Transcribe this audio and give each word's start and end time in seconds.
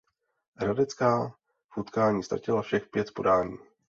Hradecká 0.55 1.35
v 1.69 1.77
utkání 1.77 2.23
ztratila 2.23 2.61
všech 2.61 2.89
pět 2.89 3.11
podání. 3.13 3.57